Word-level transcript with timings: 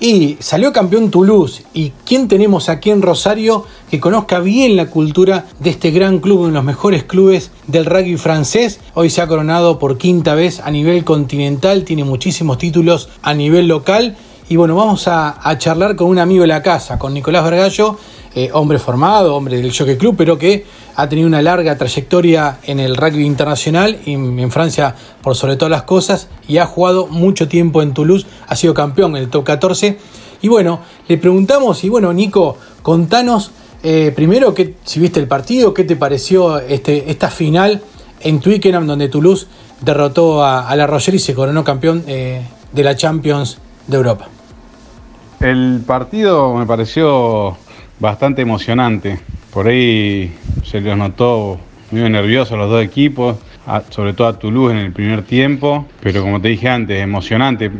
Y 0.00 0.36
salió 0.38 0.72
campeón 0.72 1.10
Toulouse. 1.10 1.64
¿Y 1.74 1.90
quién 2.04 2.28
tenemos 2.28 2.68
aquí 2.68 2.90
en 2.90 3.02
Rosario 3.02 3.64
que 3.90 3.98
conozca 3.98 4.38
bien 4.38 4.76
la 4.76 4.86
cultura 4.86 5.46
de 5.58 5.70
este 5.70 5.90
gran 5.90 6.20
club, 6.20 6.38
uno 6.38 6.46
de 6.48 6.54
los 6.54 6.64
mejores 6.64 7.02
clubes 7.02 7.50
del 7.66 7.84
rugby 7.84 8.16
francés? 8.16 8.78
Hoy 8.94 9.10
se 9.10 9.22
ha 9.22 9.26
coronado 9.26 9.80
por 9.80 9.98
quinta 9.98 10.36
vez 10.36 10.60
a 10.60 10.70
nivel 10.70 11.04
continental, 11.04 11.82
tiene 11.82 12.04
muchísimos 12.04 12.58
títulos 12.58 13.08
a 13.22 13.34
nivel 13.34 13.66
local. 13.66 14.16
Y 14.48 14.54
bueno, 14.54 14.76
vamos 14.76 15.08
a, 15.08 15.36
charlar 15.58 15.96
con 15.96 16.06
un 16.06 16.18
amigo 16.18 16.42
de 16.42 16.48
la 16.48 16.62
casa, 16.62 16.98
con 16.98 17.12
Nicolás 17.12 17.44
Vergallo, 17.44 17.98
eh, 18.34 18.50
hombre 18.52 18.78
formado, 18.78 19.34
hombre 19.34 19.56
del 19.56 19.76
Jockey 19.76 19.98
Club, 19.98 20.14
pero 20.16 20.38
que 20.38 20.64
ha 20.94 21.08
tenido 21.08 21.28
una 21.28 21.42
larga 21.42 21.76
trayectoria 21.76 22.58
en 22.62 22.80
el 22.80 22.96
rugby 22.96 23.26
internacional 23.26 23.98
y 24.06 24.14
en 24.14 24.50
Francia 24.50 24.94
por 25.22 25.36
sobre 25.36 25.56
todas 25.56 25.70
las 25.70 25.82
cosas 25.82 26.28
y 26.48 26.56
ha 26.58 26.66
jugado 26.66 27.06
mucho 27.08 27.46
tiempo 27.46 27.82
en 27.82 27.92
Toulouse, 27.92 28.26
ha 28.48 28.56
sido 28.56 28.74
campeón 28.74 29.16
en 29.16 29.22
el 29.24 29.30
top 29.30 29.44
14. 29.44 29.98
Y 30.40 30.48
bueno, 30.48 30.80
le 31.06 31.18
preguntamos, 31.18 31.84
y 31.84 31.88
bueno, 31.88 32.12
Nico, 32.12 32.56
contanos 32.82 33.52
eh, 33.82 34.12
primero 34.14 34.54
que, 34.54 34.74
si 34.84 34.98
viste 35.00 35.20
el 35.20 35.28
partido, 35.28 35.72
qué 35.72 35.84
te 35.84 35.96
pareció 35.96 36.58
este, 36.58 37.10
esta 37.10 37.30
final 37.30 37.80
en 38.20 38.40
Twickenham 38.40 38.86
donde 38.86 39.08
Toulouse 39.08 39.46
derrotó 39.80 40.44
a, 40.44 40.74
La 40.74 40.86
Rochelle 40.86 41.16
y 41.16 41.20
se 41.20 41.34
coronó 41.34 41.62
campeón 41.62 42.02
eh, 42.06 42.42
de 42.72 42.82
la 42.82 42.96
Champions 42.96 43.58
de 43.86 43.96
Europa. 43.96 44.28
El 45.40 45.82
partido 45.86 46.54
me 46.54 46.66
pareció 46.66 47.56
bastante 48.00 48.42
emocionante. 48.42 49.20
Por 49.52 49.68
ahí 49.68 50.34
se 50.64 50.80
los 50.80 50.96
notó 50.96 51.58
muy 51.92 52.10
nerviosos 52.10 52.58
los 52.58 52.68
dos 52.68 52.82
equipos, 52.82 53.36
sobre 53.90 54.12
todo 54.12 54.26
a 54.26 54.38
Toulouse 54.38 54.72
en 54.72 54.78
el 54.78 54.92
primer 54.92 55.22
tiempo, 55.22 55.86
pero 56.00 56.22
como 56.22 56.40
te 56.40 56.48
dije 56.48 56.68
antes, 56.68 57.00
emocionante. 57.00 57.70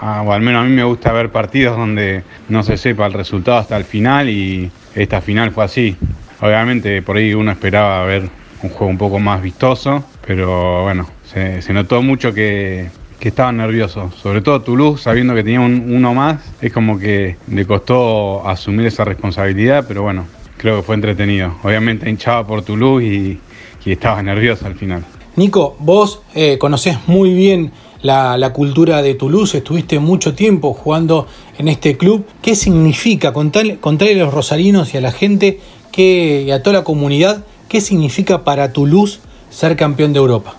Ah, 0.00 0.22
o 0.24 0.32
al 0.32 0.40
menos 0.40 0.62
a 0.62 0.64
mí 0.64 0.74
me 0.74 0.84
gusta 0.84 1.12
ver 1.12 1.30
partidos 1.30 1.76
donde 1.76 2.22
no 2.48 2.62
se 2.62 2.76
sepa 2.76 3.06
el 3.06 3.12
resultado 3.12 3.58
hasta 3.58 3.76
el 3.76 3.84
final 3.84 4.28
y 4.28 4.70
esta 4.94 5.20
final 5.20 5.50
fue 5.50 5.64
así. 5.64 5.96
Obviamente 6.40 7.02
por 7.02 7.16
ahí 7.16 7.34
uno 7.34 7.50
esperaba 7.50 8.04
ver 8.04 8.30
un 8.62 8.70
juego 8.70 8.86
un 8.86 8.98
poco 8.98 9.18
más 9.18 9.42
vistoso, 9.42 10.04
pero 10.24 10.82
bueno, 10.84 11.08
se, 11.24 11.72
notó 11.72 12.02
mucho 12.02 12.32
que, 12.32 12.90
estaban 13.20 13.56
nerviosos, 13.56 14.14
sobre 14.14 14.40
todo 14.40 14.62
Toulouse, 14.62 15.02
sabiendo 15.02 15.34
que 15.34 15.42
tenía 15.42 15.60
uno 15.60 16.14
más, 16.14 16.40
es 16.62 16.72
como 16.72 16.98
que 16.98 17.36
le 17.48 17.66
costó 17.66 18.48
asumir 18.48 18.86
esa 18.86 19.04
responsabilidad, 19.04 19.84
pero 19.86 20.02
bueno, 20.02 20.26
creo 20.56 20.76
que 20.76 20.82
fue 20.82 20.94
entretenido. 20.94 21.54
Obviamente 21.62 22.08
hinchaba 22.08 22.46
por 22.46 22.62
Toulouse 22.62 23.04
y, 23.04 23.40
y 23.84 23.92
estaba 23.92 24.22
nervioso 24.22 24.66
al 24.66 24.76
final. 24.76 25.04
Nico, 25.36 25.76
vos 25.78 26.22
eh, 26.34 26.58
conocés 26.58 26.98
muy 27.06 27.32
bien 27.34 27.70
la, 28.02 28.52
cultura 28.52 29.02
de 29.02 29.14
Toulouse, 29.14 29.58
estuviste 29.58 29.98
mucho 29.98 30.34
tiempo 30.34 30.72
jugando 30.74 31.26
en 31.58 31.68
este 31.68 31.96
club. 31.96 32.24
¿Qué 32.42 32.54
significa? 32.54 33.32
Contarle, 33.32 33.78
a 33.80 34.24
los 34.24 34.34
rosarinos 34.34 34.94
y 34.94 34.98
a 34.98 35.00
la 35.00 35.12
gente 35.12 35.60
que, 35.92 36.44
y 36.46 36.50
a 36.50 36.62
toda 36.62 36.78
la 36.78 36.84
comunidad, 36.84 37.44
¿qué 37.68 37.80
significa 37.80 38.44
para 38.44 38.72
Toulouse 38.72 39.20
ser 39.50 39.76
campeón 39.76 40.12
de 40.12 40.18
Europa? 40.18 40.54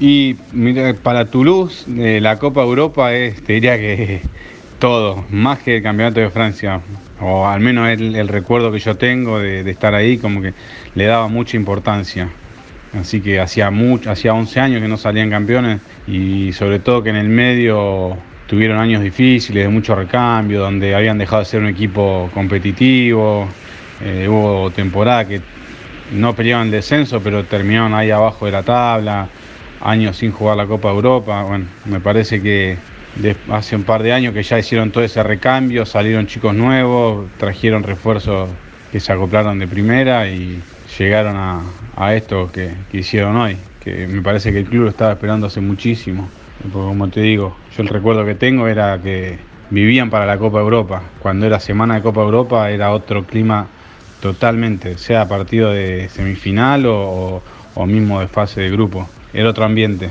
Y 0.00 0.34
para 1.02 1.26
Toulouse 1.26 1.84
eh, 1.96 2.20
la 2.20 2.38
Copa 2.38 2.62
Europa 2.62 3.14
es, 3.14 3.42
te 3.44 3.54
diría 3.54 3.78
que 3.78 4.22
todo, 4.78 5.24
más 5.30 5.58
que 5.60 5.76
el 5.76 5.82
Campeonato 5.82 6.20
de 6.20 6.30
Francia 6.30 6.80
o 7.20 7.46
al 7.46 7.60
menos 7.60 7.88
el, 7.88 8.16
el 8.16 8.28
recuerdo 8.28 8.72
que 8.72 8.78
yo 8.78 8.96
tengo 8.96 9.38
de, 9.38 9.68
estar 9.70 9.94
ahí, 9.94 10.18
como 10.18 10.40
que 10.40 10.54
le 10.94 11.04
daba 11.04 11.28
mucha 11.28 11.56
importancia. 11.56 12.30
Así 12.98 13.20
que 13.20 13.38
hacía, 13.38 13.70
mucho, 13.70 14.10
hacía 14.10 14.34
11 14.34 14.60
años 14.60 14.82
que 14.82 14.88
no 14.88 14.96
salían 14.96 15.30
campeones 15.30 15.80
y 16.06 16.52
sobre 16.52 16.80
todo 16.80 17.02
que 17.02 17.10
en 17.10 17.16
el 17.16 17.28
medio 17.28 18.16
tuvieron 18.48 18.78
años 18.78 19.00
difíciles, 19.00 19.64
de 19.64 19.68
mucho 19.68 19.94
recambio, 19.94 20.60
donde 20.60 20.94
habían 20.94 21.16
dejado 21.18 21.42
de 21.42 21.46
ser 21.46 21.60
un 21.60 21.68
equipo 21.68 22.28
competitivo. 22.34 23.48
Eh, 24.02 24.26
hubo 24.28 24.70
temporada 24.72 25.24
que 25.24 25.40
no 26.12 26.34
peleaban 26.34 26.66
el 26.66 26.72
descenso, 26.72 27.20
pero 27.22 27.44
terminaron 27.44 27.94
ahí 27.94 28.10
abajo 28.10 28.46
de 28.46 28.52
la 28.52 28.64
tabla, 28.64 29.28
años 29.80 30.16
sin 30.16 30.32
jugar 30.32 30.56
la 30.56 30.66
Copa 30.66 30.90
Europa. 30.90 31.44
Bueno, 31.44 31.66
me 31.84 32.00
parece 32.00 32.42
que 32.42 32.76
hace 33.50 33.76
un 33.76 33.84
par 33.84 34.02
de 34.02 34.12
años 34.12 34.34
que 34.34 34.42
ya 34.42 34.58
hicieron 34.58 34.90
todo 34.90 35.04
ese 35.04 35.22
recambio, 35.22 35.86
salieron 35.86 36.26
chicos 36.26 36.52
nuevos, 36.52 37.28
trajeron 37.38 37.84
refuerzos 37.84 38.50
que 38.90 38.98
se 38.98 39.12
acoplaron 39.12 39.60
de 39.60 39.68
primera 39.68 40.28
y 40.28 40.60
llegaron 40.98 41.36
a, 41.36 42.14
esto 42.14 42.50
que, 42.52 42.74
hicieron 42.92 43.36
hoy, 43.36 43.56
que 43.82 44.06
me 44.06 44.22
parece 44.22 44.52
que 44.52 44.60
el 44.60 44.66
club 44.66 44.84
lo 44.84 44.90
estaba 44.90 45.12
esperando 45.12 45.46
hace 45.46 45.60
muchísimo. 45.60 46.28
Porque 46.62 46.88
como 46.88 47.08
te 47.08 47.20
digo, 47.20 47.56
yo 47.76 47.82
el 47.82 47.88
recuerdo 47.88 48.24
que 48.24 48.34
tengo 48.34 48.68
era 48.68 49.00
que 49.00 49.38
vivían 49.70 50.10
para 50.10 50.26
la 50.26 50.38
Copa 50.38 50.60
Europa. 50.60 51.02
Cuando 51.20 51.46
era 51.46 51.60
semana 51.60 51.94
de 51.94 52.02
Copa 52.02 52.20
Europa 52.20 52.70
era 52.70 52.92
otro 52.92 53.24
clima 53.24 53.68
totalmente, 54.20 54.98
sea 54.98 55.26
partido 55.26 55.72
de 55.72 56.08
semifinal 56.10 56.84
o 56.86 57.42
mismo 57.86 58.20
de 58.20 58.28
fase 58.28 58.60
de 58.60 58.70
grupo. 58.70 59.08
Era 59.32 59.48
otro 59.48 59.64
ambiente. 59.64 60.10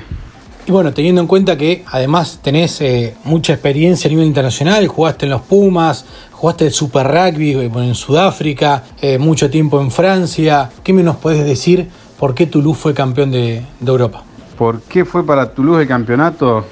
Y 0.70 0.72
bueno, 0.72 0.94
teniendo 0.94 1.20
en 1.20 1.26
cuenta 1.26 1.58
que 1.58 1.84
además 1.88 2.42
tenés 2.44 2.80
eh, 2.82 3.16
mucha 3.24 3.54
experiencia 3.54 4.08
a 4.08 4.12
nivel 4.12 4.28
internacional, 4.28 4.88
jugaste 4.88 5.26
en 5.26 5.32
los 5.32 5.42
Pumas, 5.42 6.06
jugaste 6.40 6.68
el 6.68 6.72
Super 6.72 7.06
Rugby 7.06 7.52
eh, 7.52 7.70
en 7.76 7.96
Sudáfrica, 7.96 8.84
eh, 9.02 9.18
mucho 9.18 9.50
tiempo 9.50 9.82
en 9.82 9.92
Francia, 9.92 10.70
¿qué 10.86 10.94
me 10.94 11.04
nos 11.04 11.18
puedes 11.18 11.46
decir 11.46 11.90
por 12.18 12.34
qué 12.34 12.46
Toulouse 12.46 12.80
fue 12.80 12.94
campeón 12.94 13.32
de, 13.32 13.62
Europa? 13.86 14.24
¿Por 14.58 14.80
qué 14.84 15.04
fue 15.04 15.26
para 15.26 15.54
Toulouse 15.54 15.82
el 15.82 15.88
campeonato? 15.90 16.66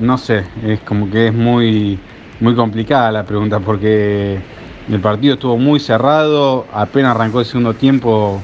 no 0.00 0.16
sé, 0.16 0.44
es 0.64 0.80
como 0.80 1.10
que 1.10 1.28
es 1.28 1.34
muy, 1.34 1.98
muy 2.40 2.54
complicada 2.54 3.12
la 3.12 3.24
pregunta 3.24 3.60
porque 3.60 4.40
el 4.88 5.00
partido 5.00 5.34
estuvo 5.34 5.58
muy 5.58 5.80
cerrado, 5.80 6.64
apenas 6.72 7.14
arrancó 7.14 7.40
el 7.40 7.46
segundo 7.46 7.74
tiempo, 7.74 8.40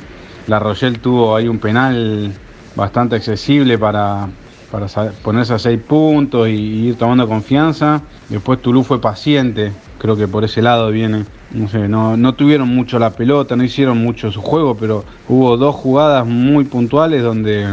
La 0.46 0.58
Rochelle 0.58 0.98
tuvo 0.98 1.36
ahí 1.36 1.48
un 1.48 1.58
penal 1.58 2.34
bastante 2.76 3.16
accesible 3.16 3.78
para, 3.78 4.28
para 4.70 4.86
ponerse 5.22 5.54
a 5.54 5.58
seis 5.58 5.80
puntos 5.80 6.48
y, 6.48 6.88
ir 6.88 6.98
tomando 6.98 7.26
confianza. 7.26 8.02
Después 8.28 8.60
Toulouse 8.60 8.86
fue 8.86 9.00
paciente, 9.00 9.72
creo 10.00 10.16
que 10.16 10.26
por 10.26 10.44
ese 10.44 10.62
lado 10.62 10.90
viene. 10.90 11.24
No 11.52 11.68
sé, 11.68 11.88
no, 11.88 12.34
tuvieron 12.34 12.68
mucho 12.68 12.98
la 12.98 13.10
pelota, 13.10 13.56
no 13.56 13.64
hicieron 13.64 13.98
mucho 13.98 14.32
su 14.32 14.40
juego, 14.40 14.74
pero 14.74 15.04
hubo 15.28 15.56
dos 15.56 15.74
jugadas 15.74 16.26
muy 16.26 16.64
puntuales 16.64 17.22
donde 17.22 17.66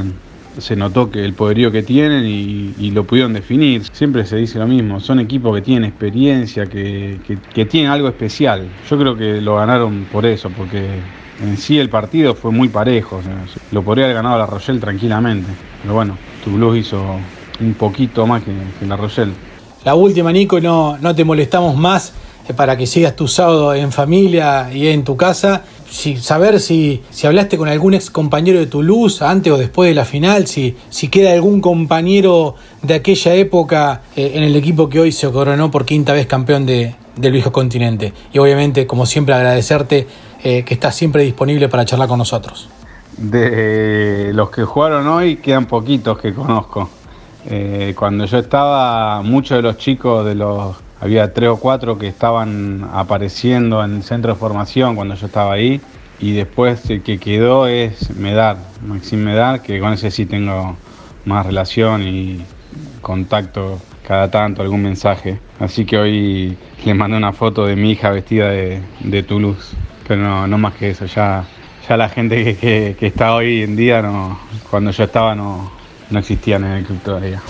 se 0.58 0.76
notó 0.76 1.12
que 1.12 1.24
el 1.24 1.34
poderío 1.34 1.72
que 1.72 1.84
tienen 1.84 2.26
y, 2.26 2.92
lo 2.92 3.04
pudieron 3.04 3.34
definir. 3.34 3.84
Siempre 3.92 4.26
se 4.26 4.38
dice 4.38 4.60
lo 4.60 4.68
mismo, 4.68 5.00
son 5.00 5.20
equipos 5.20 5.56
que 5.56 5.62
tienen 5.62 5.86
experiencia, 5.86 6.66
que, 6.66 7.20
que 7.54 7.66
tienen 7.66 7.92
algo 7.92 8.08
especial. 8.08 8.68
Yo 8.90 8.98
creo 8.98 9.16
que 9.16 9.42
lo 9.42 9.56
ganaron 9.56 10.08
por 10.12 10.26
eso, 10.26 10.50
porque 10.50 11.00
en 11.42 11.58
sí 11.58 11.78
el 11.78 11.90
partido 11.90 12.36
fue 12.36 12.52
muy 12.52 12.70
parejo. 12.70 13.22
lo 13.72 13.84
podría 13.84 14.06
haber 14.06 14.16
ganado 14.16 14.38
la 14.38 14.46
Rochelle 14.46 14.80
tranquilamente. 14.80 15.50
Pero 15.82 15.94
bueno, 15.94 16.18
Toulouse 16.44 16.80
hizo 16.80 17.20
un 17.60 17.74
poquito 17.74 18.26
más 18.26 18.44
que, 18.44 18.54
la 18.86 18.98
Rochelle. 18.98 19.34
La 19.86 19.96
última, 19.96 20.32
Nico, 20.32 20.60
no, 20.60 20.98
no 20.98 21.16
te 21.16 21.24
molestamos 21.24 21.76
más 21.76 22.14
eh, 22.48 22.54
para 22.54 22.78
que 22.78 22.86
sigas 22.88 23.16
tu 23.16 23.28
sábado 23.28 23.74
en 23.74 23.92
familia 23.92 24.70
y 24.74 24.88
en 24.88 25.04
tu 25.04 25.16
casa. 25.16 25.64
Si, 25.90 26.18
saber 26.18 26.60
si, 26.60 27.02
si 27.10 27.28
hablaste 27.28 27.58
con 27.58 27.70
algún 27.70 27.94
ex 27.94 28.12
compañero 28.12 28.60
de 28.60 28.68
Toulouse 28.68 29.24
antes 29.24 29.52
o 29.54 29.58
después 29.58 29.90
de 29.90 29.96
la 29.96 30.06
final, 30.06 30.48
si, 30.48 30.76
si 30.90 31.08
queda 31.08 31.32
algún 31.32 31.62
compañero 31.62 32.56
de 32.82 32.96
aquella 32.96 33.34
época 33.36 34.02
eh, 34.16 34.34
en 34.36 34.44
el 34.44 34.56
equipo 34.56 34.90
que 34.90 35.00
hoy 35.00 35.12
se 35.12 35.30
coronó 35.32 35.72
por 35.72 35.86
quinta 35.86 36.14
vez 36.14 36.28
campeón 36.28 36.66
de, 36.66 36.96
del 37.16 37.32
viejo 37.32 37.52
continente. 37.52 38.14
Y 38.34 38.40
obviamente, 38.40 38.86
como 38.86 39.06
siempre, 39.06 39.34
agradecerte 39.34 40.08
eh, 40.44 40.64
que 40.64 40.74
está 40.76 40.92
siempre 40.92 41.24
disponible 41.24 41.68
para 41.68 41.84
charlar 41.86 42.08
con 42.08 42.20
nosotros? 42.20 42.70
De 43.18 44.32
los 44.34 44.52
que 44.52 44.64
jugaron 44.64 45.08
hoy, 45.08 45.38
quedan 45.38 45.66
poquitos 45.66 46.20
que 46.20 46.34
conozco. 46.34 46.90
Eh, 47.50 47.94
cuando 47.98 48.26
yo 48.26 48.40
estaba, 48.40 49.22
muchos 49.22 49.58
de 49.58 49.62
los 49.62 49.78
chicos 49.78 50.26
de 50.26 50.36
los 50.36 50.76
había 51.00 51.34
tres 51.34 51.50
o 51.50 51.58
cuatro 51.58 51.98
que 51.98 52.08
estaban 52.08 52.90
apareciendo 52.94 53.84
en 53.84 53.98
el 53.98 54.04
centro 54.04 54.34
de 54.34 54.40
formación 54.40 54.96
cuando 54.96 55.16
yo 55.16 55.28
estaba 55.28 55.54
ahí. 55.54 55.80
Y 56.20 56.32
después 56.34 56.90
el 56.90 57.04
que 57.04 57.20
quedó 57.20 57.68
es 57.68 58.10
Medar, 58.16 58.58
Maxim 58.86 59.20
Medar, 59.20 59.62
que 59.62 59.80
con 59.80 59.94
ese 59.94 60.10
sí 60.12 60.26
tengo 60.26 60.76
más 61.26 61.46
relación 61.46 62.04
y 62.04 62.44
contacto 63.02 63.80
cada 64.08 64.32
tanto, 64.32 64.62
algún 64.62 64.82
mensaje. 64.82 65.40
Así 65.60 65.86
que 65.86 65.98
hoy 65.98 66.58
le 66.84 66.94
mandé 66.94 67.18
una 67.18 67.34
foto 67.34 67.66
de 67.66 67.76
mi 67.76 67.92
hija 67.92 68.10
vestida 68.10 68.50
de, 68.50 69.24
Toulouse 69.28 69.76
pero 70.08 70.48
no, 70.48 70.58
más 70.58 70.74
que 70.76 70.92
eso, 70.92 71.06
ya, 71.06 71.44
ya 71.88 71.98
la 71.98 72.08
gente 72.08 72.56
que, 72.56 72.96
está 73.02 73.36
hoy 73.36 73.64
en 73.64 73.76
día, 73.76 74.02
no, 74.02 74.40
cuando 74.70 74.92
yo 74.92 75.04
estaba, 75.04 75.36
no, 75.36 75.70
no 76.10 76.20
existían 76.20 76.64
en 76.64 76.72
el 76.72 76.86
club 76.86 77.00
todavía. 77.04 77.42